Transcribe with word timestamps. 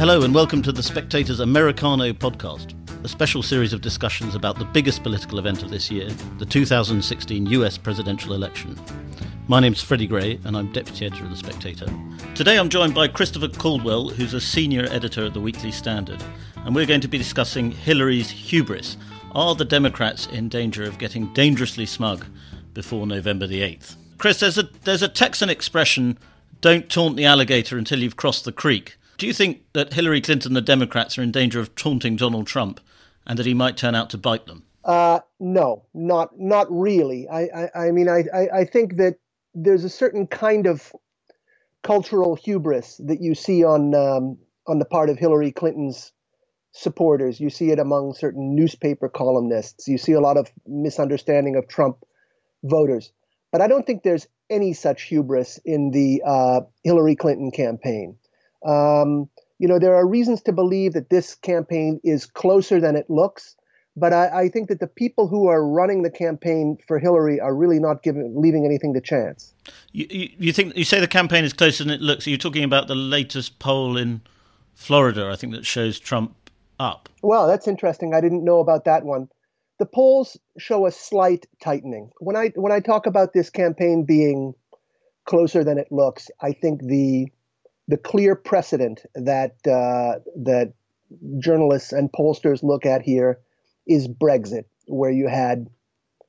Hello, 0.00 0.22
and 0.22 0.34
welcome 0.34 0.62
to 0.62 0.72
the 0.72 0.82
Spectator's 0.82 1.40
Americano 1.40 2.14
podcast, 2.14 2.72
a 3.04 3.08
special 3.08 3.42
series 3.42 3.74
of 3.74 3.82
discussions 3.82 4.34
about 4.34 4.58
the 4.58 4.64
biggest 4.64 5.02
political 5.02 5.38
event 5.38 5.62
of 5.62 5.68
this 5.68 5.90
year, 5.90 6.08
the 6.38 6.46
2016 6.46 7.44
US 7.44 7.76
presidential 7.76 8.32
election. 8.32 8.80
My 9.46 9.60
name's 9.60 9.82
Freddie 9.82 10.06
Gray, 10.06 10.40
and 10.44 10.56
I'm 10.56 10.72
deputy 10.72 11.04
editor 11.04 11.24
of 11.24 11.30
The 11.30 11.36
Spectator. 11.36 11.84
Today 12.34 12.58
I'm 12.58 12.70
joined 12.70 12.94
by 12.94 13.08
Christopher 13.08 13.48
Caldwell, 13.48 14.08
who's 14.08 14.32
a 14.32 14.40
senior 14.40 14.86
editor 14.88 15.26
at 15.26 15.34
the 15.34 15.40
Weekly 15.42 15.70
Standard, 15.70 16.24
and 16.64 16.74
we're 16.74 16.86
going 16.86 17.02
to 17.02 17.06
be 17.06 17.18
discussing 17.18 17.70
Hillary's 17.70 18.30
hubris. 18.30 18.96
Are 19.32 19.54
the 19.54 19.66
Democrats 19.66 20.26
in 20.28 20.48
danger 20.48 20.84
of 20.84 20.96
getting 20.96 21.30
dangerously 21.34 21.84
smug 21.84 22.24
before 22.72 23.06
November 23.06 23.46
the 23.46 23.60
8th? 23.60 23.96
Chris, 24.16 24.40
there's 24.40 24.56
a, 24.56 24.66
there's 24.84 25.02
a 25.02 25.08
Texan 25.08 25.50
expression 25.50 26.18
don't 26.62 26.88
taunt 26.88 27.18
the 27.18 27.26
alligator 27.26 27.76
until 27.76 27.98
you've 27.98 28.16
crossed 28.16 28.46
the 28.46 28.52
creek. 28.52 28.96
Do 29.20 29.26
you 29.26 29.34
think 29.34 29.64
that 29.74 29.92
Hillary 29.92 30.22
Clinton 30.22 30.48
and 30.48 30.56
the 30.56 30.62
Democrats 30.62 31.18
are 31.18 31.22
in 31.22 31.30
danger 31.30 31.60
of 31.60 31.74
taunting 31.74 32.16
Donald 32.16 32.46
Trump 32.46 32.80
and 33.26 33.38
that 33.38 33.44
he 33.44 33.52
might 33.52 33.76
turn 33.76 33.94
out 33.94 34.08
to 34.10 34.16
bite 34.16 34.46
them? 34.46 34.64
Uh, 34.82 35.20
no, 35.38 35.84
not 35.92 36.30
not 36.38 36.66
really. 36.70 37.28
I, 37.28 37.42
I, 37.42 37.70
I 37.88 37.90
mean, 37.90 38.08
I, 38.08 38.24
I, 38.34 38.60
I 38.60 38.64
think 38.64 38.96
that 38.96 39.16
there's 39.52 39.84
a 39.84 39.90
certain 39.90 40.26
kind 40.26 40.66
of 40.66 40.90
cultural 41.82 42.34
hubris 42.34 42.98
that 43.04 43.20
you 43.20 43.34
see 43.34 43.62
on 43.62 43.94
um, 43.94 44.38
on 44.66 44.78
the 44.78 44.86
part 44.86 45.10
of 45.10 45.18
Hillary 45.18 45.52
Clinton's 45.52 46.12
supporters. 46.72 47.38
You 47.38 47.50
see 47.50 47.72
it 47.72 47.78
among 47.78 48.14
certain 48.14 48.56
newspaper 48.56 49.10
columnists. 49.10 49.86
You 49.86 49.98
see 49.98 50.12
a 50.12 50.20
lot 50.20 50.38
of 50.38 50.50
misunderstanding 50.66 51.56
of 51.56 51.68
Trump 51.68 52.06
voters. 52.62 53.12
But 53.52 53.60
I 53.60 53.68
don't 53.68 53.86
think 53.86 54.02
there's 54.02 54.26
any 54.48 54.72
such 54.72 55.02
hubris 55.02 55.60
in 55.62 55.90
the 55.90 56.22
uh, 56.24 56.60
Hillary 56.84 57.16
Clinton 57.16 57.50
campaign. 57.50 58.16
Um, 58.64 59.28
you 59.58 59.68
know, 59.68 59.78
there 59.78 59.94
are 59.94 60.06
reasons 60.06 60.42
to 60.42 60.52
believe 60.52 60.94
that 60.94 61.10
this 61.10 61.34
campaign 61.34 62.00
is 62.02 62.26
closer 62.26 62.80
than 62.80 62.96
it 62.96 63.08
looks. 63.08 63.56
But 63.96 64.12
I, 64.12 64.42
I, 64.42 64.48
think 64.48 64.68
that 64.68 64.78
the 64.78 64.86
people 64.86 65.26
who 65.26 65.48
are 65.48 65.66
running 65.66 66.02
the 66.02 66.10
campaign 66.10 66.78
for 66.86 66.98
Hillary 66.98 67.40
are 67.40 67.54
really 67.54 67.80
not 67.80 68.02
giving, 68.02 68.40
leaving 68.40 68.64
anything 68.64 68.94
to 68.94 69.00
chance. 69.00 69.52
You, 69.92 70.06
you, 70.08 70.28
you 70.38 70.52
think 70.52 70.76
you 70.76 70.84
say 70.84 71.00
the 71.00 71.08
campaign 71.08 71.44
is 71.44 71.52
closer 71.52 71.84
than 71.84 71.92
it 71.92 72.00
looks? 72.00 72.26
Are 72.26 72.30
you 72.30 72.38
talking 72.38 72.62
about 72.62 72.86
the 72.86 72.94
latest 72.94 73.58
poll 73.58 73.96
in 73.96 74.22
Florida? 74.74 75.28
I 75.30 75.36
think 75.36 75.52
that 75.54 75.66
shows 75.66 75.98
Trump 75.98 76.34
up. 76.78 77.08
Well, 77.22 77.46
that's 77.46 77.66
interesting. 77.66 78.14
I 78.14 78.20
didn't 78.20 78.44
know 78.44 78.60
about 78.60 78.84
that 78.84 79.04
one. 79.04 79.28
The 79.78 79.86
polls 79.86 80.36
show 80.56 80.86
a 80.86 80.92
slight 80.92 81.46
tightening. 81.62 82.10
When 82.20 82.36
I 82.36 82.52
when 82.54 82.72
I 82.72 82.80
talk 82.80 83.06
about 83.06 83.32
this 83.32 83.50
campaign 83.50 84.04
being 84.04 84.54
closer 85.26 85.64
than 85.64 85.78
it 85.78 85.88
looks, 85.90 86.30
I 86.40 86.52
think 86.52 86.82
the 86.82 87.28
the 87.90 87.96
clear 87.96 88.36
precedent 88.36 89.04
that 89.14 89.56
uh, 89.66 90.20
that 90.36 90.72
journalists 91.38 91.92
and 91.92 92.10
pollsters 92.12 92.62
look 92.62 92.86
at 92.86 93.02
here 93.02 93.40
is 93.86 94.06
Brexit, 94.06 94.64
where 94.86 95.10
you 95.10 95.28
had, 95.28 95.68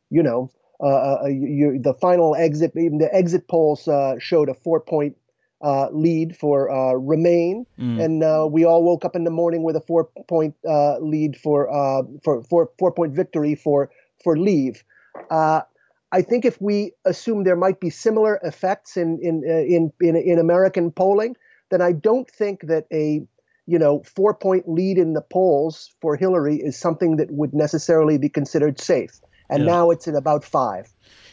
you 0.09 0.23
know, 0.23 0.49
uh, 0.79 1.21
uh 1.23 1.27
you, 1.27 1.79
the 1.79 1.93
final 1.93 2.35
exit, 2.35 2.71
even 2.75 2.97
the 2.97 3.13
exit 3.13 3.47
polls 3.47 3.87
uh, 3.87 4.15
showed 4.17 4.49
a 4.49 4.55
four 4.55 4.79
point 4.79 5.15
uh, 5.61 5.89
lead 5.91 6.35
for 6.35 6.71
uh, 6.71 6.93
Remain, 6.93 7.67
mm. 7.79 8.03
and 8.03 8.23
uh, 8.23 8.47
we 8.49 8.65
all 8.65 8.83
woke 8.83 9.05
up 9.05 9.15
in 9.15 9.23
the 9.23 9.29
morning 9.29 9.61
with 9.61 9.75
a 9.75 9.81
four 9.81 10.09
point 10.27 10.55
lead 10.65 11.37
for 11.37 11.67
for 12.23 12.43
four 12.43 12.71
four 12.79 12.91
point 12.91 13.13
victory 13.13 13.53
for 13.53 13.91
for 14.23 14.35
Leave. 14.35 14.83
I 16.13 16.21
think 16.21 16.43
if 16.43 16.59
we 16.59 16.91
assume 17.05 17.43
there 17.43 17.55
might 17.55 17.79
be 17.79 17.89
similar 17.89 18.39
effects 18.43 18.97
in 18.97 19.19
in 19.21 19.43
in 19.45 19.93
in, 20.01 20.15
in 20.15 20.39
American 20.39 20.91
polling, 20.91 21.35
then 21.71 21.81
I 21.81 21.91
don't 21.91 22.29
think 22.29 22.67
that 22.67 22.85
a 22.93 23.21
you 23.65 23.79
know 23.79 24.03
four 24.03 24.33
point 24.33 24.67
lead 24.67 24.97
in 24.97 25.13
the 25.13 25.21
polls 25.21 25.91
for 26.01 26.15
Hillary 26.15 26.57
is 26.57 26.77
something 26.77 27.15
that 27.15 27.31
would 27.31 27.53
necessarily 27.53 28.17
be 28.17 28.29
considered 28.29 28.79
safe. 28.79 29.19
And 29.49 29.63
yeah. 29.63 29.71
now 29.71 29.89
it's 29.89 30.07
at 30.07 30.15
about 30.15 30.45
five. 30.45 30.87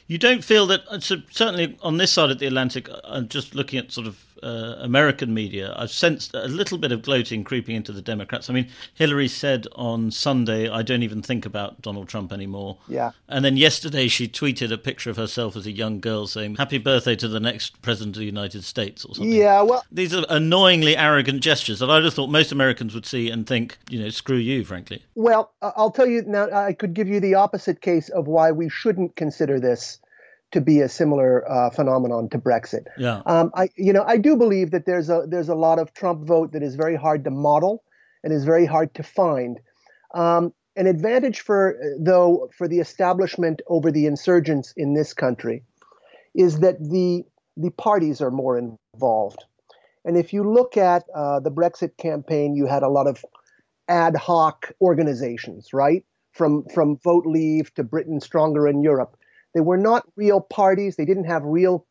You 0.08 0.16
don't 0.16 0.42
feel 0.42 0.66
that, 0.68 0.80
uh, 0.88 1.00
so 1.00 1.16
certainly 1.30 1.76
on 1.82 1.98
this 1.98 2.10
side 2.10 2.30
of 2.30 2.38
the 2.38 2.46
Atlantic, 2.46 2.88
I'm 3.04 3.24
uh, 3.24 3.26
just 3.26 3.54
looking 3.54 3.78
at 3.78 3.92
sort 3.92 4.06
of 4.06 4.24
uh, 4.43 4.76
American 4.78 5.34
media, 5.34 5.75
I've 5.76 5.91
sensed 5.91 6.34
a 6.34 6.47
little 6.49 6.78
bit 6.78 6.93
of 6.93 7.03
gloating 7.03 7.44
creeping 7.44 7.76
into 7.76 7.93
the 7.93 8.03
Democrats. 8.03 8.49
I 8.50 8.53
mean, 8.53 8.69
Hillary 8.94 9.28
said 9.28 9.66
on 9.72 10.10
Sunday, 10.10 10.69
I 10.69 10.82
don't 10.82 11.03
even 11.03 11.22
think 11.22 11.47
about 11.47 11.81
Donald 11.82 12.09
Trump 12.09 12.32
anymore. 12.32 12.78
Yeah. 12.88 13.12
And 13.28 13.44
then 13.44 13.56
yesterday 13.56 14.09
she 14.09 14.28
tweeted 14.28 14.72
a 14.72 14.78
picture 14.78 15.10
of 15.10 15.16
herself 15.16 15.56
as 15.56 15.66
a 15.66 15.72
young 15.72 16.00
girl 16.00 16.26
saying, 16.26 16.56
Happy 16.56 16.78
birthday 16.78 17.16
to 17.16 17.28
the 17.28 17.41
next 17.41 17.81
president 17.82 18.16
of 18.16 18.21
the 18.21 18.26
United 18.26 18.65
States 18.65 19.04
or 19.04 19.15
something. 19.15 19.32
Yeah, 19.32 19.62
well. 19.62 19.84
These 19.91 20.15
are 20.15 20.25
annoyingly 20.28 20.97
arrogant 20.97 21.41
gestures 21.41 21.78
that 21.81 21.91
I 21.91 22.00
just 22.00 22.16
thought 22.16 22.31
most 22.31 22.53
Americans 22.53 22.94
would 22.94 23.06
see 23.06 23.31
and 23.31 23.47
think, 23.47 23.78
you 23.88 24.00
know, 24.00 24.10
screw 24.10 24.37
you, 24.37 24.65
frankly. 24.65 25.03
Well, 25.15 25.53
I'll 25.62 25.91
tell 25.91 26.06
you 26.06 26.22
now, 26.22 26.50
I 26.50 26.72
could 26.72 26.94
give 26.94 27.09
you 27.09 27.20
the 27.20 27.34
opposite 27.34 27.81
case 27.81 28.09
of 28.10 28.26
why 28.26 28.53
we 28.53 28.69
shouldn't 28.69 29.16
consider 29.16 29.60
this 29.60 29.99
to 30.53 30.60
be 30.60 30.81
a 30.81 30.88
similar 30.88 31.50
uh, 31.50 31.70
phenomenon 31.70 32.28
to 32.31 32.38
Brexit. 32.38 32.86
Yeah. 32.97 33.22
Um, 33.26 33.50
I, 33.54 33.69
you 33.76 33.92
know, 33.92 34.04
I 34.06 34.16
do 34.16 34.36
believe 34.36 34.70
that 34.70 34.86
there's 34.86 35.10
a 35.10 35.25
there's 35.28 35.48
a 35.48 35.54
lot 35.54 35.78
of 35.78 35.92
Trump 35.92 36.26
vote 36.26 36.53
that 36.53 36.62
is 36.62 36.75
very 36.75 36.97
hard 36.97 37.25
to 37.25 37.31
model 37.31 37.84
and 38.25 38.32
is 38.32 38.44
very 38.44 38.66
hard 38.66 38.94
to 38.94 39.03
find. 39.03 39.60
Um, 40.14 40.53
an 40.76 40.87
advantage 40.87 41.41
for 41.41 41.76
though 41.98 42.48
for 42.56 42.69
the 42.69 42.78
establishment 42.78 43.60
over 43.66 43.91
the 43.91 44.06
insurgents 44.06 44.72
in 44.76 44.94
this 44.94 45.12
country 45.12 45.64
is 46.34 46.60
that 46.60 46.78
the 46.78 47.25
the 47.56 47.70
parties 47.70 48.20
are 48.20 48.31
more 48.31 48.56
involved. 48.56 49.44
And 50.04 50.16
if 50.16 50.32
you 50.32 50.48
look 50.50 50.76
at 50.76 51.04
uh, 51.14 51.41
the 51.41 51.50
Brexit 51.50 51.97
campaign, 51.98 52.54
you 52.54 52.66
had 52.66 52.82
a 52.82 52.88
lot 52.88 53.06
of 53.06 53.25
ad 53.88 54.16
hoc 54.16 54.72
organizations, 54.81 55.75
right? 55.75 56.04
From 56.32 56.64
from 56.72 56.97
Vote 56.98 57.26
Leave 57.26 57.75
to 57.75 57.82
Britain 57.82 58.20
Stronger 58.20 58.66
in 58.66 58.82
Europe 58.82 59.17
they 59.54 59.60
were 59.60 59.76
not 59.76 60.04
real 60.16 60.41
parties. 60.41 60.97
They 60.97 61.04
didn't 61.04 61.25
have 61.25 61.42
real 61.44 61.86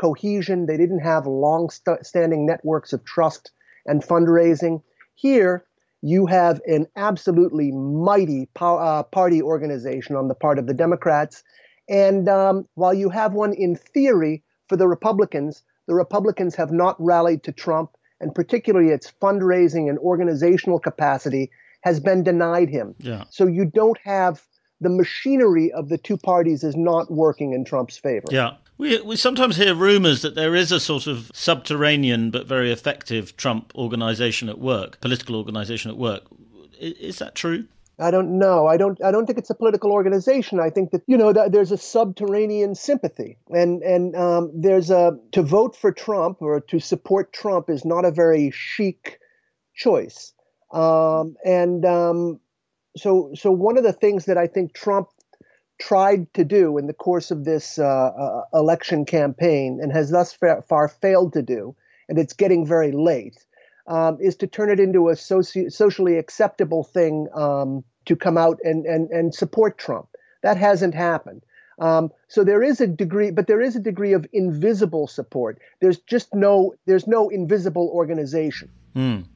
cohesion. 0.00 0.66
They 0.66 0.76
didn't 0.76 1.00
have 1.00 1.26
long 1.26 1.70
standing 2.02 2.46
networks 2.46 2.92
of 2.92 3.04
trust 3.04 3.52
and 3.86 4.02
fundraising. 4.02 4.82
Here, 5.14 5.64
you 6.02 6.26
have 6.26 6.60
an 6.66 6.86
absolutely 6.96 7.72
mighty 7.72 8.48
uh, 8.60 9.02
party 9.04 9.42
organization 9.42 10.16
on 10.16 10.28
the 10.28 10.34
part 10.34 10.58
of 10.58 10.66
the 10.66 10.74
Democrats. 10.74 11.42
And 11.88 12.28
um, 12.28 12.66
while 12.74 12.94
you 12.94 13.08
have 13.10 13.32
one 13.32 13.54
in 13.54 13.76
theory 13.76 14.42
for 14.68 14.76
the 14.76 14.88
Republicans, 14.88 15.62
the 15.86 15.94
Republicans 15.94 16.54
have 16.56 16.72
not 16.72 16.96
rallied 16.98 17.44
to 17.44 17.52
Trump, 17.52 17.90
and 18.20 18.34
particularly 18.34 18.90
its 18.90 19.12
fundraising 19.22 19.88
and 19.88 19.98
organizational 19.98 20.80
capacity 20.80 21.50
has 21.82 22.00
been 22.00 22.24
denied 22.24 22.68
him. 22.68 22.94
Yeah. 22.98 23.24
So 23.30 23.46
you 23.46 23.64
don't 23.64 23.98
have 24.02 24.42
the 24.80 24.88
machinery 24.88 25.72
of 25.72 25.88
the 25.88 25.98
two 25.98 26.16
parties 26.16 26.62
is 26.62 26.76
not 26.76 27.10
working 27.10 27.52
in 27.52 27.64
Trump's 27.64 27.96
favor. 27.96 28.26
Yeah. 28.30 28.54
We, 28.78 29.00
we 29.00 29.16
sometimes 29.16 29.56
hear 29.56 29.74
rumors 29.74 30.20
that 30.20 30.34
there 30.34 30.54
is 30.54 30.70
a 30.70 30.78
sort 30.78 31.06
of 31.06 31.30
subterranean 31.32 32.30
but 32.30 32.46
very 32.46 32.70
effective 32.70 33.34
Trump 33.36 33.72
organization 33.74 34.50
at 34.50 34.58
work, 34.58 35.00
political 35.00 35.34
organization 35.36 35.90
at 35.90 35.96
work. 35.96 36.24
Is, 36.78 36.92
is 36.94 37.18
that 37.18 37.34
true? 37.34 37.66
I 37.98 38.10
don't 38.10 38.38
know. 38.38 38.66
I 38.66 38.76
don't. 38.76 39.02
I 39.02 39.10
don't 39.10 39.24
think 39.24 39.38
it's 39.38 39.48
a 39.48 39.54
political 39.54 39.90
organization. 39.90 40.60
I 40.60 40.68
think 40.68 40.90
that 40.90 41.02
you 41.06 41.16
know 41.16 41.32
that 41.32 41.52
there's 41.52 41.72
a 41.72 41.78
subterranean 41.78 42.74
sympathy, 42.74 43.38
and 43.48 43.82
and 43.82 44.14
um, 44.14 44.52
there's 44.54 44.90
a 44.90 45.18
to 45.32 45.42
vote 45.42 45.74
for 45.74 45.92
Trump 45.92 46.42
or 46.42 46.60
to 46.60 46.78
support 46.78 47.32
Trump 47.32 47.70
is 47.70 47.86
not 47.86 48.04
a 48.04 48.10
very 48.10 48.50
chic 48.50 49.18
choice. 49.74 50.34
Um, 50.72 51.36
and 51.44 51.86
um, 51.86 52.40
so 52.96 53.30
so 53.34 53.50
one 53.50 53.76
of 53.76 53.84
the 53.84 53.92
things 53.92 54.24
that 54.24 54.38
I 54.38 54.46
think 54.46 54.72
Trump 54.72 55.08
tried 55.78 56.32
to 56.34 56.44
do 56.44 56.78
in 56.78 56.86
the 56.86 56.94
course 56.94 57.30
of 57.30 57.44
this 57.44 57.78
uh, 57.78 57.84
uh, 57.84 58.42
election 58.54 59.04
campaign 59.04 59.78
and 59.80 59.92
has 59.92 60.10
thus 60.10 60.36
far 60.68 60.88
failed 60.88 61.32
to 61.34 61.42
do, 61.42 61.76
and 62.08 62.18
it's 62.18 62.32
getting 62.32 62.66
very 62.66 62.92
late, 62.92 63.44
um, 63.86 64.18
is 64.20 64.36
to 64.36 64.46
turn 64.46 64.70
it 64.70 64.80
into 64.80 65.08
a 65.08 65.12
soci- 65.12 65.70
socially 65.70 66.16
acceptable 66.16 66.82
thing 66.82 67.28
um, 67.34 67.84
to 68.06 68.16
come 68.16 68.38
out 68.38 68.58
and, 68.62 68.86
and, 68.86 69.10
and 69.10 69.34
support 69.34 69.76
Trump. 69.76 70.08
That 70.42 70.56
hasn't 70.56 70.94
happened. 70.94 71.42
Um, 71.78 72.10
so 72.28 72.42
there 72.42 72.62
is 72.62 72.80
a 72.80 72.86
degree, 72.86 73.30
but 73.30 73.46
there 73.46 73.60
is 73.60 73.76
a 73.76 73.80
degree 73.80 74.14
of 74.14 74.26
invisible 74.32 75.06
support. 75.06 75.58
There's 75.80 75.98
just 75.98 76.34
no, 76.34 76.74
there's 76.86 77.06
no 77.06 77.28
invisible 77.28 77.90
organization. 77.92 78.70
Mm. 78.94 79.26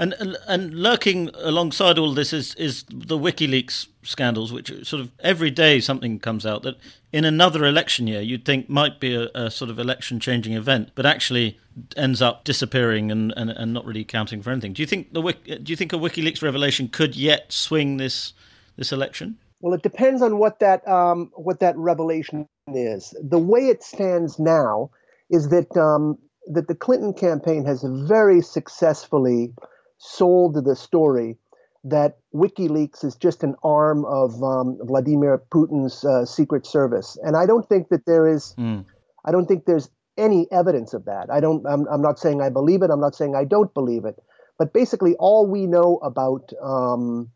And, 0.00 0.14
and, 0.48 0.72
lurking 0.72 1.28
alongside 1.34 1.98
all 1.98 2.14
this 2.14 2.32
is 2.32 2.54
is 2.54 2.84
the 2.88 3.18
WikiLeaks 3.18 3.86
scandals, 4.02 4.50
which 4.50 4.72
sort 4.86 5.02
of 5.02 5.10
every 5.20 5.50
day 5.50 5.78
something 5.78 6.18
comes 6.18 6.46
out 6.46 6.62
that 6.62 6.76
in 7.12 7.26
another 7.26 7.66
election 7.66 8.06
year 8.06 8.22
you'd 8.22 8.46
think 8.46 8.70
might 8.70 8.98
be 8.98 9.14
a, 9.14 9.28
a 9.34 9.50
sort 9.50 9.70
of 9.70 9.78
election 9.78 10.18
changing 10.18 10.54
event, 10.54 10.92
but 10.94 11.04
actually 11.04 11.58
ends 11.98 12.22
up 12.22 12.44
disappearing 12.44 13.12
and, 13.12 13.34
and, 13.36 13.50
and 13.50 13.74
not 13.74 13.84
really 13.84 14.02
counting 14.02 14.40
for 14.40 14.50
anything. 14.50 14.72
Do 14.72 14.80
you 14.80 14.86
think 14.86 15.12
the 15.12 15.20
do 15.44 15.70
you 15.70 15.76
think 15.76 15.92
a 15.92 15.96
WikiLeaks 15.96 16.42
revelation 16.42 16.88
could 16.88 17.14
yet 17.14 17.52
swing 17.52 17.98
this 17.98 18.32
this 18.78 18.92
election? 18.92 19.36
Well, 19.60 19.74
it 19.74 19.82
depends 19.82 20.22
on 20.22 20.38
what 20.38 20.60
that 20.60 20.86
um, 20.88 21.30
what 21.34 21.60
that 21.60 21.76
revelation 21.76 22.48
is. 22.72 23.14
The 23.22 23.38
way 23.38 23.66
it 23.66 23.82
stands 23.82 24.38
now 24.38 24.92
is 25.28 25.50
that 25.50 25.76
um, 25.76 26.16
that 26.46 26.68
the 26.68 26.74
Clinton 26.74 27.12
campaign 27.12 27.66
has 27.66 27.84
very 27.84 28.40
successfully 28.40 29.52
sold 30.00 30.64
the 30.64 30.74
story 30.74 31.36
that 31.84 32.18
WikiLeaks 32.34 33.04
is 33.04 33.14
just 33.16 33.42
an 33.42 33.54
arm 33.62 34.04
of 34.06 34.42
um, 34.42 34.78
Vladimir 34.82 35.42
Putin's 35.50 36.04
uh, 36.04 36.24
secret 36.24 36.66
service, 36.66 37.16
and 37.22 37.36
I 37.36 37.46
don't 37.46 37.68
think 37.68 37.88
that 37.90 38.06
there 38.06 38.26
is. 38.26 38.54
Mm. 38.58 38.84
I 39.24 39.32
don't 39.32 39.46
think 39.46 39.66
there's 39.66 39.90
any 40.16 40.46
evidence 40.50 40.94
of 40.94 41.04
that. 41.04 41.30
I 41.30 41.40
don't. 41.40 41.64
I'm, 41.66 41.86
I'm, 41.88 42.02
not 42.02 42.18
saying 42.18 42.42
I 42.42 42.48
believe 42.48 42.82
it. 42.82 42.90
I'm 42.90 43.00
not 43.00 43.14
saying 43.14 43.34
I 43.34 43.44
don't 43.44 43.72
believe 43.72 44.04
it. 44.04 44.16
But 44.58 44.72
basically, 44.72 45.14
all 45.16 45.46
we 45.46 45.66
know 45.66 45.98
about 46.02 46.52
um, 46.62 47.30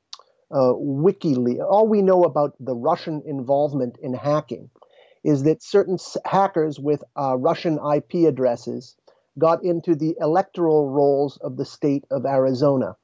uh, 0.51 0.73
WikiLeaks, 0.75 1.65
all 1.65 1.89
we 1.89 2.03
know 2.03 2.25
about 2.25 2.55
the 2.61 2.75
Russian 2.75 3.23
involvement 3.27 3.97
in 4.03 4.13
hacking, 4.13 4.69
is 5.23 5.45
that 5.45 5.63
certain 5.63 5.99
hackers 6.27 6.79
with 6.79 7.03
uh, 7.17 7.37
Russian 7.39 7.79
IP 7.95 8.27
addresses 8.27 8.95
got 9.39 9.63
into 9.65 9.95
the 9.95 10.17
electoral 10.21 10.91
rolls 10.91 11.39
of 11.39 11.57
the 11.57 11.65
state 11.65 12.05
of 12.11 12.25
Arizona. 12.25 12.97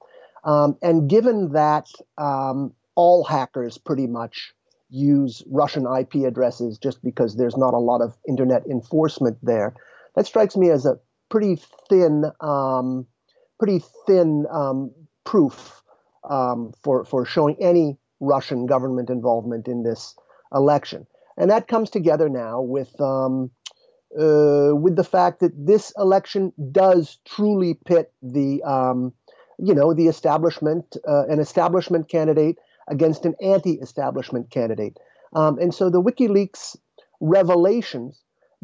Um, 0.45 0.77
and 0.83 1.09
given 1.09 1.53
that 1.53 1.89
um, 2.19 2.73
all 2.95 3.25
hackers 3.25 3.79
pretty 3.79 4.07
much 4.07 4.55
use 4.89 5.43
Russian 5.49 5.87
IP 5.87 6.27
addresses 6.27 6.79
just 6.79 7.03
because 7.03 7.37
there's 7.37 7.57
not 7.57 7.75
a 7.75 7.79
lot 7.79 8.01
of 8.01 8.17
internet 8.29 8.67
enforcement 8.67 9.39
there, 9.43 9.75
that 10.17 10.27
strikes 10.27 10.57
me 10.57 10.71
as 10.71 10.87
a 10.87 10.99
pretty 11.29 11.59
thin, 11.89 12.25
um, 12.41 13.07
pretty 13.59 13.83
thin 14.07 14.47
um, 14.51 14.91
proof 15.25 15.83
um, 16.29 16.73
for 16.83 17.05
for 17.05 17.25
showing 17.25 17.57
any 17.61 17.99
Russian 18.21 18.67
government 18.67 19.11
involvement 19.11 19.69
in 19.69 19.83
this 19.83 20.17
election. 20.53 21.07
And 21.37 21.51
that 21.51 21.69
comes 21.69 21.91
together 21.91 22.29
now 22.29 22.61
with 22.61 23.01
um, 23.01 23.51
uh, 24.19 24.75
with 24.75 24.97
the 24.97 25.05
fact 25.05 25.41
that 25.41 25.53
this 25.57 25.93
election 25.97 26.53
does 26.73 27.19
truly 27.27 27.75
pit 27.75 28.13
the 28.23 28.63
um, 28.63 29.13
you 29.59 29.75
know 29.75 29.95
the 29.95 30.09
establishment 30.09 30.97
uh, 31.07 31.27
an 31.29 31.41
establishment 31.41 32.09
candidate 32.09 32.59
against 32.89 33.25
an 33.25 33.35
anti-establishment 33.43 34.51
candidate. 34.51 34.97
Um, 35.35 35.59
and 35.59 35.73
so 35.73 35.91
the 35.91 36.03
wikileaks 36.03 36.77
revelations 37.21 38.21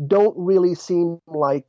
don't 0.06 0.34
really 0.36 0.74
seem 0.74 1.20
like 1.26 1.66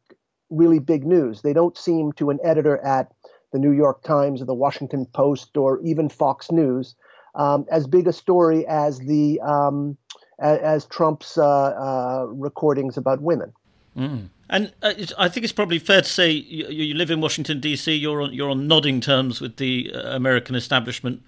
really 0.49 0.79
big 0.79 1.05
news. 1.05 1.41
They 1.41 1.53
don't 1.53 1.77
seem 1.77 2.13
to 2.13 2.29
an 2.29 2.39
editor 2.43 2.77
at 2.79 3.11
the 3.51 3.59
new 3.59 3.71
york 3.71 4.03
times 4.03 4.41
or 4.41 4.45
the 4.45 4.53
washington 4.53 5.05
post 5.13 5.57
or 5.57 5.79
even 5.81 6.09
fox 6.09 6.51
news 6.51 6.95
um, 7.35 7.65
as 7.71 7.87
big 7.87 8.07
a 8.07 8.13
story 8.13 8.65
as 8.67 8.99
the 8.99 9.39
um, 9.41 9.97
as, 10.39 10.59
as, 10.59 10.85
trump's 10.85 11.37
uh, 11.37 11.45
uh, 11.45 12.25
recordings 12.29 12.97
about 12.97 13.21
women 13.21 13.53
mm. 13.97 14.29
And 14.49 14.73
uh, 14.81 14.93
I 15.17 15.27
think 15.27 15.43
it's 15.43 15.53
probably 15.53 15.79
fair 15.79 16.01
to 16.01 16.07
say 16.07 16.31
you, 16.31 16.67
you, 16.67 16.93
live 16.93 17.11
in 17.11 17.19
Washington 17.19 17.59
D.C. 17.59 17.93
You're 17.93 18.21
on 18.21 18.33
you're 18.33 18.49
on 18.49 18.67
nodding 18.67 19.01
terms 19.01 19.41
with 19.41 19.57
the 19.57 19.91
uh, 19.93 20.15
American 20.15 20.55
establishment. 20.55 21.21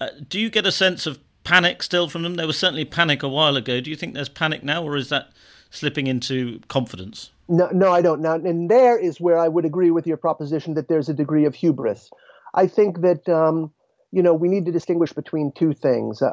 Uh, 0.00 0.08
do 0.28 0.38
you 0.38 0.50
get 0.50 0.66
a 0.66 0.72
sense 0.72 1.06
of 1.06 1.18
panic 1.44 1.82
still 1.82 2.08
from 2.08 2.22
them? 2.22 2.34
There 2.34 2.46
was 2.46 2.58
certainly 2.58 2.84
panic 2.84 3.22
a 3.22 3.28
while 3.28 3.56
ago. 3.56 3.80
Do 3.80 3.90
you 3.90 3.96
think 3.96 4.14
there's 4.14 4.28
panic 4.28 4.62
now, 4.62 4.82
or 4.84 4.96
is 4.96 5.08
that 5.08 5.30
slipping 5.70 6.06
into 6.06 6.60
confidence? 6.68 7.30
No, 7.48 7.68
no, 7.72 7.90
I 7.90 8.02
don't. 8.02 8.20
Now, 8.20 8.34
and 8.34 8.70
there 8.70 8.98
is 8.98 9.18
where 9.20 9.38
I 9.38 9.48
would 9.48 9.64
agree 9.64 9.90
with 9.90 10.06
your 10.06 10.18
proposition 10.18 10.74
that 10.74 10.88
there's 10.88 11.08
a 11.08 11.14
degree 11.14 11.46
of 11.46 11.54
hubris. 11.54 12.10
I 12.54 12.66
think 12.66 13.00
that 13.00 13.26
um, 13.30 13.72
you 14.12 14.22
know 14.22 14.34
we 14.34 14.48
need 14.48 14.66
to 14.66 14.72
distinguish 14.72 15.14
between 15.14 15.52
two 15.52 15.72
things. 15.72 16.20
I, 16.20 16.28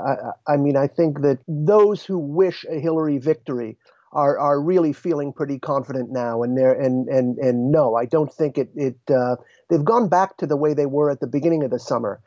I, 0.47 0.53
I 0.53 0.57
mean, 0.57 0.75
I 0.75 0.87
think 0.87 1.21
that 1.21 1.39
those 1.47 2.03
who 2.03 2.17
wish 2.17 2.65
a 2.69 2.77
Hillary 2.77 3.19
victory 3.19 3.77
are 4.15 4.39
are 4.39 4.59
really 4.59 4.93
feeling 4.93 5.33
pretty 5.33 5.59
confident 5.59 6.09
now, 6.09 6.41
and 6.41 6.57
they're 6.57 6.73
and 6.73 7.07
and 7.09 7.37
and 7.37 7.71
no, 7.71 7.95
I 7.95 8.05
don't 8.05 8.33
think 8.33 8.57
it 8.57 8.69
it 8.73 8.97
uh, 9.13 9.35
they've 9.69 9.83
gone 9.83 10.07
back 10.07 10.37
to 10.37 10.47
the 10.47 10.55
way 10.55 10.73
they 10.73 10.85
were 10.85 11.11
at 11.11 11.19
the 11.19 11.27
beginning 11.27 11.63
of 11.63 11.69
the 11.69 11.79
summer. 11.79 12.21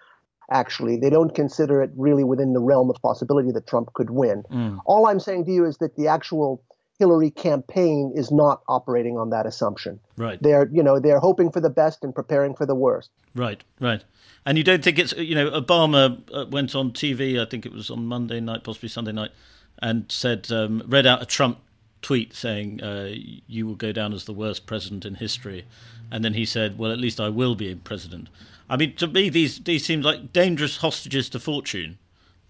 Actually, 0.51 0.97
they 0.97 1.11
don't 1.11 1.35
consider 1.35 1.83
it 1.83 1.91
really 1.97 2.25
within 2.25 2.53
the 2.53 2.61
realm 2.61 2.89
of 2.89 2.97
possibility 3.03 3.51
that 3.53 3.67
Trump 3.67 3.93
could 3.95 4.11
win. 4.11 4.45
Mm. 4.51 4.79
All 4.87 5.07
I'm 5.07 5.21
saying 5.21 5.45
to 5.47 5.53
you 5.53 5.65
is 5.65 5.79
that 5.79 5.97
the 5.97 6.09
actual 6.09 6.63
Hillary 6.99 7.31
campaign 7.31 8.13
is 8.15 8.31
not 8.33 8.63
operating 8.69 9.19
on 9.19 9.31
that 9.31 9.47
assumption. 9.47 10.01
Right. 10.17 10.43
They're 10.43 10.69
you 10.71 10.83
know 10.83 11.01
they're 11.01 11.21
hoping 11.21 11.51
for 11.51 11.61
the 11.61 11.71
best 11.71 12.05
and 12.05 12.15
preparing 12.15 12.55
for 12.55 12.67
the 12.67 12.75
worst. 12.75 13.11
Right. 13.35 13.65
Right. 13.81 14.05
And 14.45 14.59
you 14.59 14.65
don't 14.65 14.85
think 14.85 14.99
it's 14.99 15.15
you 15.15 15.35
know 15.35 15.51
Obama 15.51 16.21
uh, 16.35 16.47
went 16.51 16.75
on 16.75 16.93
TV 16.93 17.41
I 17.41 17.49
think 17.49 17.65
it 17.65 17.73
was 17.73 17.91
on 17.91 18.05
Monday 18.05 18.41
night 18.41 18.63
possibly 18.63 18.91
Sunday 18.91 19.13
night 19.13 19.31
and 19.81 20.11
said 20.11 20.51
um, 20.53 20.83
read 20.87 21.07
out 21.07 21.23
a 21.23 21.27
Trump 21.27 21.59
tweet 22.03 22.35
saying 22.35 22.83
uh, 22.83 23.13
you 23.47 23.67
will 23.67 23.75
go 23.75 23.93
down 23.93 24.13
as 24.13 24.25
the 24.25 24.33
worst 24.33 24.67
president 24.67 25.05
in 25.05 25.17
history, 25.17 25.65
and 26.11 26.25
then 26.25 26.35
he 26.35 26.45
said, 26.45 26.79
"Well, 26.79 26.93
at 26.93 26.99
least 26.99 27.21
I 27.21 27.29
will 27.29 27.55
be 27.55 27.75
president." 27.75 28.29
I 28.71 28.77
mean, 28.77 28.95
to 28.97 29.07
me, 29.07 29.29
these 29.29 29.59
these 29.61 29.85
seem 29.85 30.03
like 30.03 30.33
dangerous 30.33 30.79
hostages 30.79 31.29
to 31.31 31.41
fortune. 31.41 31.99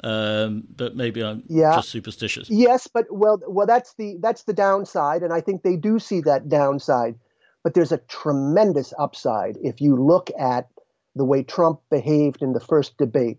Um, 0.05 0.63
but 0.77 0.95
maybe 0.95 1.25
I'm 1.25 1.43
yeah. 1.49 1.75
just 1.75 1.89
superstitious. 1.89 2.49
Yes, 2.49 2.87
but 2.87 3.07
well, 3.11 3.41
well, 3.49 3.67
that's 3.67 3.95
the 3.95 4.17
that's 4.21 4.45
the 4.45 4.53
downside, 4.53 5.23
and 5.23 5.33
I 5.33 5.41
think 5.41 5.63
they 5.63 5.77
do 5.77 5.99
see 5.99 6.21
that 6.21 6.49
downside. 6.49 7.17
But 7.65 7.75
there's 7.75 7.91
a 7.91 7.99
tremendous 7.99 8.95
upside 8.99 9.57
if 9.63 9.81
you 9.81 9.97
look 9.97 10.31
at 10.39 10.69
the 11.17 11.25
way 11.25 11.43
Trump 11.43 11.81
behaved 11.91 12.43
in 12.43 12.53
the 12.53 12.61
first 12.61 12.97
debate, 12.97 13.39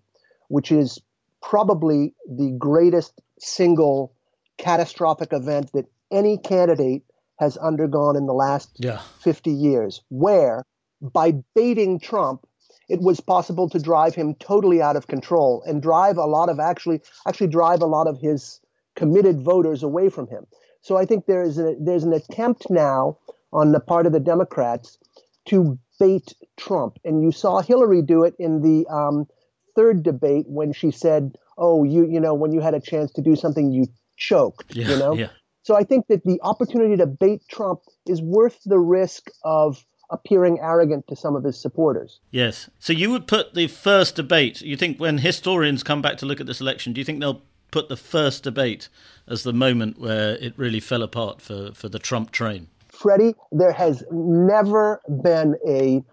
which 0.49 0.71
is 0.71 0.99
probably 1.41 2.13
the 2.27 2.51
greatest 2.59 3.21
single 3.39 4.13
catastrophic 4.57 5.31
event 5.31 5.71
that 5.71 5.85
any 6.11 6.37
candidate 6.37 7.03
has 7.39 7.57
undergone 7.57 8.15
in 8.15 8.25
the 8.25 8.33
last 8.33 8.69
yeah. 8.77 9.01
50 9.21 9.51
years, 9.51 10.01
where 10.09 10.63
by 11.01 11.33
baiting 11.55 11.99
Trump, 11.99 12.45
it 12.89 13.01
was 13.01 13.19
possible 13.19 13.69
to 13.69 13.79
drive 13.79 14.15
him 14.15 14.35
totally 14.35 14.81
out 14.81 14.95
of 14.95 15.07
control 15.07 15.63
and 15.65 15.81
drive 15.81 16.17
a 16.17 16.25
lot 16.25 16.49
of 16.49 16.59
actually 16.59 17.01
actually 17.27 17.47
drive 17.47 17.81
a 17.81 17.85
lot 17.85 18.07
of 18.07 18.19
his 18.19 18.59
committed 18.95 19.41
voters 19.41 19.83
away 19.83 20.09
from 20.09 20.27
him. 20.27 20.45
So 20.81 20.97
I 20.97 21.05
think 21.05 21.25
there 21.25 21.43
is 21.43 21.57
a, 21.59 21.75
there's 21.79 22.03
an 22.03 22.13
attempt 22.13 22.69
now 22.69 23.17
on 23.53 23.71
the 23.71 23.79
part 23.79 24.05
of 24.05 24.11
the 24.11 24.19
Democrats 24.19 24.97
to 25.45 25.77
bait 25.99 26.33
Trump, 26.57 26.97
and 27.03 27.21
you 27.21 27.31
saw 27.31 27.61
Hillary 27.61 28.01
do 28.01 28.23
it 28.23 28.35
in 28.39 28.61
the 28.61 28.87
um, 28.87 29.27
third 29.75 30.03
debate 30.03 30.45
when 30.47 30.73
she 30.73 30.91
said, 30.91 31.35
"Oh, 31.57 31.83
you 31.83 32.05
you 32.05 32.19
know 32.19 32.33
when 32.33 32.51
you 32.51 32.61
had 32.61 32.73
a 32.73 32.79
chance 32.79 33.11
to 33.13 33.21
do 33.21 33.35
something, 33.35 33.71
you 33.71 33.87
choked." 34.17 34.75
Yeah, 34.75 34.89
you 34.89 34.97
know. 34.97 35.13
Yeah. 35.13 35.29
So 35.69 35.75
I 35.75 35.83
think 35.83 36.07
that 36.07 36.23
the 36.23 36.39
opportunity 36.41 36.97
to 36.97 37.05
bait 37.05 37.43
Trump 37.47 37.81
is 38.07 38.23
worth 38.23 38.57
the 38.65 38.79
risk 38.79 39.29
of 39.43 39.85
appearing 40.09 40.57
arrogant 40.59 41.05
to 41.09 41.15
some 41.15 41.35
of 41.35 41.43
his 41.43 41.61
supporters. 41.61 42.19
Yes. 42.31 42.71
So 42.79 42.91
you 42.91 43.11
would 43.11 43.27
put 43.27 43.53
the 43.53 43.67
first 43.67 44.15
debate, 44.15 44.61
you 44.61 44.75
think 44.75 44.99
when 44.99 45.19
historians 45.19 45.83
come 45.83 46.01
back 46.01 46.17
to 46.17 46.25
look 46.25 46.41
at 46.41 46.47
this 46.47 46.59
election, 46.59 46.91
do 46.91 47.01
you 47.01 47.05
think 47.05 47.19
they'll 47.19 47.43
put 47.69 47.87
the 47.87 47.95
first 47.95 48.41
debate 48.41 48.89
as 49.27 49.43
the 49.43 49.53
moment 49.53 49.99
where 49.99 50.37
it 50.37 50.55
really 50.57 50.79
fell 50.79 51.03
apart 51.03 51.39
for, 51.39 51.71
for 51.75 51.87
the 51.87 51.99
Trump 51.99 52.31
train? 52.31 52.65
Freddie, 52.87 53.35
there 53.51 53.71
has 53.71 54.03
never 54.09 54.99
been 55.21 55.55
a 55.67 56.03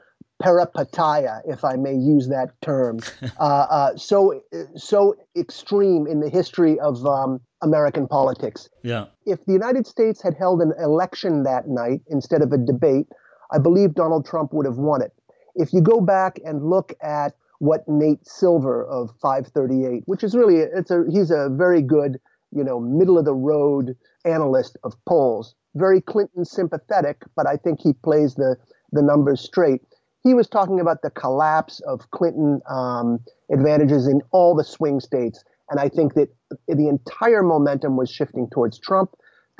peripeteia, 0.42 1.40
if 1.46 1.64
I 1.64 1.76
may 1.76 1.94
use 1.94 2.28
that 2.28 2.50
term, 2.60 3.00
uh, 3.40 3.42
uh, 3.42 3.96
so 3.96 4.42
so 4.76 5.16
extreme 5.34 6.06
in 6.06 6.20
the 6.20 6.28
history 6.28 6.78
of 6.78 7.06
um, 7.06 7.40
American 7.66 8.06
politics. 8.06 8.68
Yeah. 8.82 9.06
If 9.26 9.44
the 9.44 9.52
United 9.52 9.86
States 9.86 10.22
had 10.22 10.34
held 10.34 10.62
an 10.62 10.72
election 10.78 11.42
that 11.42 11.68
night 11.68 12.00
instead 12.08 12.40
of 12.40 12.52
a 12.52 12.58
debate, 12.58 13.08
I 13.52 13.58
believe 13.58 13.94
Donald 13.94 14.24
Trump 14.24 14.52
would 14.54 14.66
have 14.66 14.78
won 14.78 15.02
it. 15.02 15.12
If 15.54 15.72
you 15.72 15.80
go 15.80 16.00
back 16.00 16.38
and 16.44 16.70
look 16.70 16.94
at 17.02 17.34
what 17.58 17.86
Nate 17.88 18.26
Silver 18.26 18.84
of 18.86 19.10
538, 19.20 20.04
which 20.06 20.22
is 20.22 20.34
really 20.34 20.56
it's 20.56 20.90
a 20.90 21.04
he's 21.10 21.30
a 21.30 21.48
very 21.50 21.82
good 21.82 22.18
you 22.52 22.62
know 22.64 22.80
middle 22.80 23.18
of 23.18 23.24
the 23.24 23.34
road 23.34 23.96
analyst 24.24 24.76
of 24.84 24.92
polls, 25.06 25.54
very 25.74 26.00
Clinton 26.00 26.44
sympathetic, 26.44 27.22
but 27.34 27.46
I 27.46 27.56
think 27.56 27.80
he 27.80 27.92
plays 27.92 28.34
the 28.34 28.56
the 28.92 29.02
numbers 29.02 29.40
straight 29.40 29.82
he 30.26 30.34
was 30.34 30.48
talking 30.48 30.80
about 30.80 31.02
the 31.02 31.10
collapse 31.10 31.78
of 31.86 32.10
Clinton 32.10 32.60
um, 32.68 33.20
advantages 33.52 34.08
in 34.08 34.20
all 34.32 34.56
the 34.56 34.64
swing 34.64 34.98
states. 34.98 35.44
And 35.70 35.80
I 35.80 35.88
think 35.88 36.14
that 36.14 36.28
the 36.68 36.88
entire 36.88 37.42
momentum 37.42 37.96
was 37.96 38.10
shifting 38.10 38.48
towards 38.50 38.78
Trump. 38.78 39.10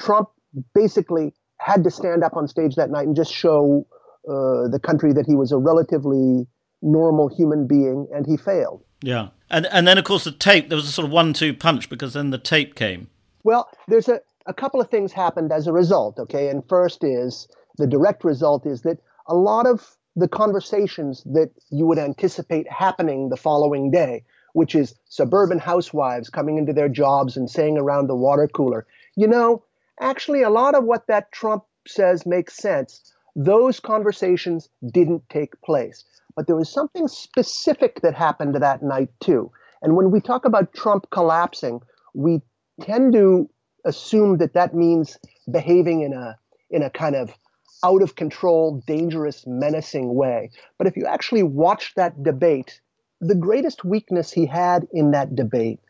Trump 0.01 0.29
basically 0.75 1.33
had 1.59 1.83
to 1.85 1.91
stand 1.91 2.23
up 2.23 2.37
on 2.37 2.47
stage 2.47 2.77
that 2.77 2.91
night 2.91 3.07
and 3.07 3.17
just 3.17 3.33
show 3.33 3.87
uh, 4.29 4.69
the 4.69 4.81
country 4.83 5.13
that 5.13 5.27
he 5.27 5.35
was 5.35 5.53
a 5.53 5.59
relatively 5.59 6.47
normal 6.83 7.29
human 7.29 7.67
being, 7.67 8.07
and 8.15 8.27
he 8.27 8.37
failed. 8.37 8.83
Yeah. 9.03 9.29
And, 9.51 9.67
and 9.67 9.87
then, 9.87 9.99
of 9.99 10.05
course, 10.05 10.25
the 10.25 10.33
tape, 10.33 10.69
there 10.69 10.77
was 10.77 10.89
a 10.89 10.93
sort 10.93 11.07
of 11.07 11.13
one 11.13 11.33
two 11.33 11.55
punch 11.55 11.89
because 11.89 12.13
then 12.15 12.31
the 12.31 12.39
tape 12.39 12.75
came. 12.75 13.09
Well, 13.45 13.69
there's 13.89 14.09
a, 14.09 14.21
a 14.47 14.55
couple 14.55 14.81
of 14.81 14.91
things 14.91 15.13
happened 15.13 15.53
as 15.53 15.67
a 15.67 15.73
result, 15.73 16.19
okay? 16.19 16.49
And 16.49 16.63
first 16.69 17.05
is 17.05 17.49
the 17.79 17.87
direct 17.87 18.25
result 18.25 18.67
is 18.67 18.83
that 18.83 18.99
a 19.29 19.35
lot 19.35 19.67
of 19.67 19.97
the 20.17 20.29
conversations 20.29 21.23
that 21.25 21.51
you 21.71 21.87
would 21.87 21.99
anticipate 21.99 22.71
happening 22.71 23.29
the 23.29 23.37
following 23.37 23.91
day, 23.91 24.25
which 24.57 24.75
is 24.75 24.95
suburban 25.11 25.59
housewives 25.59 26.31
coming 26.31 26.57
into 26.57 26.73
their 26.73 26.89
jobs 26.89 27.37
and 27.37 27.51
saying 27.51 27.77
around 27.77 28.07
the 28.07 28.17
water 28.17 28.49
cooler, 28.49 28.87
you 29.15 29.29
know, 29.29 29.63
actually, 30.01 30.43
a 30.43 30.49
lot 30.49 30.75
of 30.75 30.83
what 30.85 31.07
that 31.09 31.31
Trump 31.31 31.65
says 31.87 32.25
makes 32.25 32.57
sense. 32.57 33.13
Those 33.37 33.81
conversations 33.81 34.71
didn't 34.99 35.29
take 35.29 35.61
place. 35.61 36.05
but 36.37 36.47
there 36.47 36.57
was 36.57 36.71
something 36.71 37.09
specific 37.09 38.01
that 38.03 38.15
happened 38.15 38.55
that 38.55 38.83
night 38.83 39.11
too. 39.21 39.51
And 39.83 39.97
when 39.97 40.11
we 40.11 40.21
talk 40.21 40.45
about 40.45 40.73
Trump 40.75 41.07
collapsing, 41.11 41.81
we 42.15 42.41
tend 42.81 43.13
to 43.15 43.49
assume 43.85 44.39
that 44.39 44.55
that 44.55 44.75
means 44.75 45.19
behaving 45.51 46.03
in 46.03 46.13
a 46.13 46.39
in 46.71 46.83
a 46.83 46.91
kind 46.91 47.15
of 47.15 47.31
out 47.85 48.03
of 48.03 48.17
control, 48.17 48.83
dangerous, 48.87 49.45
menacing 49.47 50.15
way. 50.15 50.51
But 50.79 50.87
if 50.87 50.97
you 50.97 51.07
actually 51.07 51.43
watch 51.43 51.93
that 51.97 52.23
debate, 52.23 52.81
the 53.21 53.35
greatest 53.35 53.85
weakness 53.85 54.31
he 54.33 54.47
had 54.47 54.87
in 54.93 55.11
that 55.13 55.35
debate 55.35 55.81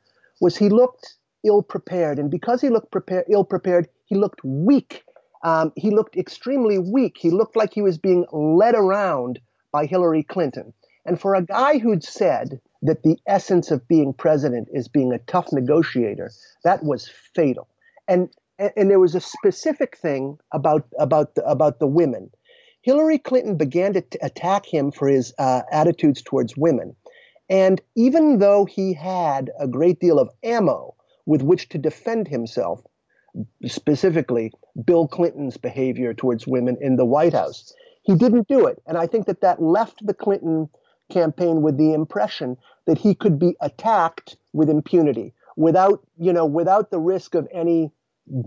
was 0.40 0.56
he 0.56 0.68
looked 0.68 1.14
ill 1.44 1.62
prepared. 1.62 2.18
And 2.18 2.30
because 2.30 2.60
he 2.60 2.68
looked 2.68 2.90
prepared, 2.90 3.24
ill 3.30 3.44
prepared, 3.44 3.88
he 4.04 4.14
looked 4.14 4.44
weak. 4.44 5.04
Um, 5.44 5.72
he 5.76 5.90
looked 5.90 6.16
extremely 6.16 6.78
weak. 6.78 7.16
He 7.18 7.30
looked 7.30 7.56
like 7.56 7.72
he 7.72 7.82
was 7.82 7.98
being 7.98 8.26
led 8.32 8.74
around 8.74 9.40
by 9.72 9.86
Hillary 9.86 10.22
Clinton. 10.22 10.72
And 11.04 11.20
for 11.20 11.34
a 11.34 11.42
guy 11.42 11.78
who'd 11.78 12.02
said 12.02 12.60
that 12.82 13.02
the 13.02 13.18
essence 13.26 13.70
of 13.70 13.86
being 13.86 14.12
president 14.12 14.68
is 14.72 14.88
being 14.88 15.12
a 15.12 15.18
tough 15.20 15.52
negotiator, 15.52 16.30
that 16.64 16.82
was 16.84 17.08
fatal. 17.34 17.68
And 18.08 18.28
and 18.58 18.90
there 18.90 19.00
was 19.00 19.14
a 19.14 19.20
specific 19.20 19.98
thing 19.98 20.38
about 20.52 20.86
about 20.98 21.34
the, 21.34 21.44
about 21.44 21.78
the 21.78 21.86
women. 21.86 22.30
Hillary 22.82 23.18
Clinton 23.18 23.56
began 23.56 23.92
to 23.94 24.00
t- 24.00 24.18
attack 24.22 24.64
him 24.64 24.92
for 24.92 25.08
his 25.08 25.34
uh, 25.38 25.62
attitudes 25.72 26.22
towards 26.22 26.56
women, 26.56 26.94
and 27.48 27.80
even 27.94 28.38
though 28.38 28.64
he 28.64 28.92
had 28.92 29.50
a 29.58 29.68
great 29.68 30.00
deal 30.00 30.18
of 30.18 30.30
ammo 30.42 30.94
with 31.26 31.42
which 31.42 31.68
to 31.70 31.78
defend 31.78 32.28
himself, 32.28 32.82
specifically 33.64 34.52
Bill 34.84 35.06
Clinton's 35.06 35.56
behavior 35.56 36.14
towards 36.14 36.46
women 36.46 36.76
in 36.80 36.96
the 36.96 37.04
White 37.04 37.34
House, 37.34 37.72
he 38.02 38.14
didn't 38.14 38.48
do 38.48 38.66
it. 38.66 38.82
And 38.86 38.96
I 38.96 39.06
think 39.06 39.26
that 39.26 39.40
that 39.40 39.62
left 39.62 40.06
the 40.06 40.14
Clinton 40.14 40.68
campaign 41.10 41.62
with 41.62 41.76
the 41.76 41.92
impression 41.92 42.56
that 42.86 42.98
he 42.98 43.14
could 43.14 43.38
be 43.38 43.56
attacked 43.60 44.36
with 44.52 44.70
impunity 44.70 45.34
without, 45.56 46.04
you 46.18 46.32
know, 46.32 46.46
without 46.46 46.90
the 46.90 46.98
risk 46.98 47.34
of 47.34 47.48
any 47.52 47.90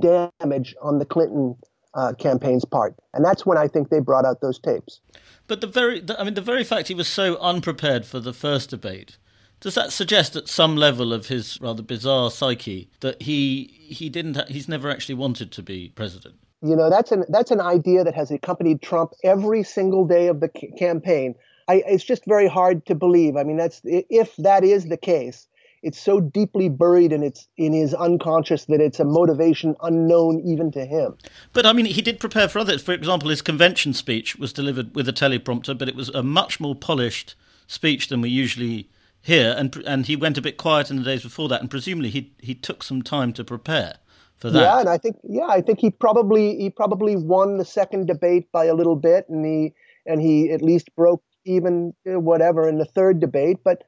damage 0.02 0.76
on 0.82 1.00
the 1.00 1.06
Clinton 1.06 1.56
uh, 1.94 2.14
campaign's 2.20 2.66
part, 2.66 2.96
and 3.14 3.24
that's 3.24 3.46
when 3.46 3.58
I 3.58 3.68
think 3.68 3.90
they 3.90 4.00
brought 4.00 4.26
out 4.26 4.42
those 4.42 4.60
tapes. 4.60 5.02
But 5.48 5.62
the 5.62 5.68
very, 5.68 6.00
the, 6.00 6.20
I 6.20 6.24
mean, 6.24 6.36
the 6.36 6.42
very 6.42 6.64
fact 6.64 6.88
he 6.88 6.94
was 6.94 7.08
so 7.08 7.38
unprepared 7.38 8.06
for 8.06 8.20
the 8.20 8.34
first 8.34 8.70
debate. 8.70 9.18
Does 9.62 9.76
that 9.76 9.92
suggest 9.92 10.36
at 10.36 10.48
some 10.48 10.78
level 10.78 11.12
of 11.12 11.28
his 11.28 11.60
rather 11.60 11.84
bizarre 11.84 12.32
psyche 12.32 12.90
that 13.02 13.22
he 13.22 13.88
he 13.90 14.08
didn't 14.08 14.48
he's 14.50 14.70
never 14.70 14.90
actually 14.90 15.16
wanted 15.16 15.52
to 15.52 15.64
be 15.64 15.92
president? 15.96 16.36
You 16.62 16.76
know, 16.76 16.90
that's 16.90 17.12
an 17.12 17.26
that's 17.30 17.52
an 17.52 17.60
idea 17.60 18.04
that 18.04 18.16
has 18.16 18.32
accompanied 18.32 18.82
Trump 18.82 19.12
every 19.24 19.64
single 19.64 20.06
day 20.06 20.28
of 20.28 20.40
the 20.40 20.50
c- 20.56 20.72
campaign. 20.78 21.36
I, 21.68 21.84
it's 21.86 22.04
just 22.04 22.26
very 22.26 22.48
hard 22.48 22.86
to 22.86 22.96
believe. 22.96 23.36
I 23.36 23.44
mean, 23.44 23.58
that's 23.58 23.82
if 23.84 24.36
that 24.38 24.64
is 24.64 24.86
the 24.86 24.98
case, 24.98 25.48
it's 25.82 26.00
so 26.00 26.20
deeply 26.20 26.70
buried 26.70 27.12
in 27.14 27.24
its 27.24 27.48
in 27.58 27.74
his 27.74 27.94
unconscious 27.94 28.66
that 28.66 28.82
it's 28.82 29.00
a 29.00 29.06
motivation 29.06 29.76
unknown 29.82 30.42
even 30.46 30.72
to 30.72 30.86
him. 30.86 31.16
But 31.54 31.66
I 31.66 31.74
mean, 31.74 31.86
he 31.86 32.02
did 32.02 32.20
prepare 32.20 32.48
for 32.48 32.60
others. 32.60 32.82
For 32.82 32.94
example, 32.94 33.30
his 33.30 33.42
convention 33.42 33.94
speech 33.94 34.38
was 34.38 34.54
delivered 34.54 34.96
with 34.96 35.08
a 35.08 35.14
teleprompter, 35.14 35.78
but 35.78 35.90
it 35.90 35.96
was 35.96 36.10
a 36.10 36.24
much 36.24 36.60
more 36.60 36.76
polished 36.76 37.36
speech 37.68 38.08
than 38.08 38.22
we 38.22 38.30
usually 38.30 38.90
hear, 39.22 39.56
and 39.58 39.76
and 39.86 40.06
he 40.06 40.16
went 40.16 40.38
a 40.38 40.42
bit 40.42 40.58
quiet 40.58 40.90
in 40.90 40.98
the 40.98 41.04
days 41.04 41.24
before 41.24 41.50
that, 41.50 41.62
and 41.62 41.70
presumably 41.70 42.10
he 42.10 42.34
he 42.40 42.56
took 42.56 42.84
some 42.84 43.02
time 43.02 43.34
to 43.34 43.44
prepare. 43.44 43.98
For 44.38 44.50
that. 44.50 44.62
Yeah, 44.62 44.80
and 44.80 44.88
I 44.88 44.98
think 44.98 45.18
yeah, 45.24 45.48
I 45.48 45.62
think 45.62 45.80
he 45.80 45.90
probably 45.90 46.58
he 46.58 46.70
probably 46.70 47.18
won 47.18 47.58
the 47.58 47.66
second 47.66 48.08
debate 48.08 48.50
by 48.54 48.66
a 48.66 48.74
little 48.74 48.96
bit, 48.96 49.28
and 49.28 49.46
he 49.46 49.74
and 50.06 50.22
he 50.22 50.52
at 50.52 50.62
least 50.62 50.96
broke 50.96 51.22
even 51.46 51.94
uh, 52.10 52.20
whatever 52.20 52.68
in 52.68 52.78
the 52.78 52.86
third 52.86 53.20
debate. 53.20 53.58
But 53.66 53.84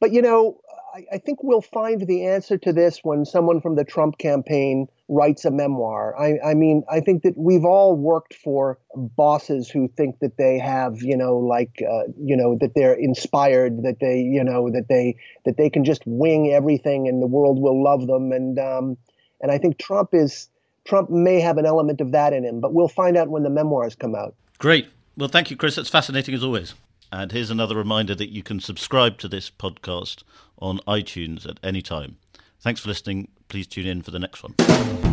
but 0.00 0.12
you 0.12 0.20
know, 0.20 0.60
I, 0.96 1.16
I, 1.16 1.18
think 1.18 1.42
we'll 1.42 1.60
find 1.60 2.06
the 2.06 2.24
answer 2.24 2.56
to 2.56 2.72
this 2.72 3.00
when 3.02 3.26
someone 3.26 3.60
from 3.60 3.76
the 3.76 3.84
Trump 3.84 4.16
campaign 4.16 4.88
writes 5.08 5.44
a 5.44 5.50
memoir. 5.50 6.18
I, 6.18 6.38
I 6.42 6.54
mean, 6.54 6.84
I 6.90 7.00
think 7.00 7.22
that 7.22 7.36
we've 7.36 7.66
all 7.66 7.94
worked 7.94 8.32
for 8.32 8.78
bosses 8.94 9.68
who 9.68 9.88
think 9.88 10.20
that 10.20 10.38
they 10.38 10.58
have, 10.58 11.02
you 11.02 11.16
know, 11.16 11.36
like, 11.36 11.82
uh, 11.82 12.04
you 12.18 12.34
know, 12.34 12.56
that 12.60 12.72
they're 12.74 12.94
inspired, 12.94 13.82
that 13.82 14.00
they, 14.00 14.20
you 14.20 14.42
know, 14.42 14.70
that 14.70 14.88
they 14.88 15.16
that 15.44 15.58
they 15.58 15.68
can 15.68 15.84
just 15.84 16.02
wing 16.06 16.52
everything 16.52 17.08
and 17.08 17.22
the 17.22 17.26
world 17.26 17.60
will 17.60 17.82
love 17.82 18.06
them. 18.06 18.32
And 18.32 18.58
um, 18.58 18.96
and 19.42 19.52
I 19.52 19.58
think 19.58 19.78
Trump 19.78 20.10
is 20.14 20.48
Trump 20.86 21.10
may 21.10 21.40
have 21.40 21.58
an 21.58 21.66
element 21.66 22.00
of 22.00 22.12
that 22.12 22.32
in 22.32 22.42
him, 22.42 22.60
but 22.60 22.72
we'll 22.72 22.88
find 22.88 23.18
out 23.18 23.28
when 23.28 23.42
the 23.42 23.50
memoirs 23.50 23.94
come 23.94 24.14
out. 24.14 24.34
Great. 24.58 24.88
Well, 25.18 25.28
thank 25.28 25.50
you, 25.50 25.56
Chris. 25.56 25.76
That's 25.76 25.90
fascinating 25.90 26.34
as 26.34 26.42
always. 26.42 26.74
And 27.12 27.30
here's 27.30 27.50
another 27.50 27.76
reminder 27.76 28.14
that 28.16 28.30
you 28.30 28.42
can 28.42 28.60
subscribe 28.60 29.18
to 29.18 29.28
this 29.28 29.48
podcast 29.48 30.24
on 30.58 30.78
iTunes 30.86 31.48
at 31.48 31.58
any 31.62 31.82
time. 31.82 32.18
Thanks 32.60 32.80
for 32.80 32.88
listening. 32.88 33.28
Please 33.48 33.66
tune 33.66 33.86
in 33.86 34.02
for 34.02 34.10
the 34.10 34.18
next 34.18 34.42
one. 34.42 35.05